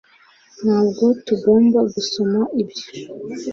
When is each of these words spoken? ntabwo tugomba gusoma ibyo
ntabwo 0.63 1.05
tugomba 1.25 1.79
gusoma 1.93 2.41
ibyo 2.61 2.85